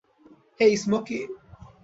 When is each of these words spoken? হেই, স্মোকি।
হেই, 0.59 0.73
স্মোকি। 0.77 1.19